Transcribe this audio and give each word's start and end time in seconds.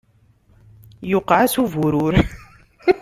Yuqeɛ-as 1.11 1.55
uburur. 1.63 2.15